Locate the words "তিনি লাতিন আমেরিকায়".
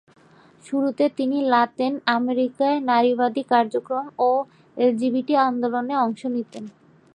1.17-2.77